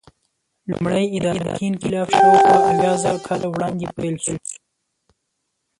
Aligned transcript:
لومړی 0.69 1.03
ادراکي 1.15 1.65
انقلاب 1.69 2.07
شاوخوا 2.17 2.55
اویازره 2.71 3.19
کاله 3.27 3.47
وړاندې 3.49 3.85
پیل 3.97 4.15
شو. 4.23 4.35